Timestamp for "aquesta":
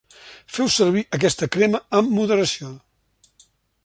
1.17-1.49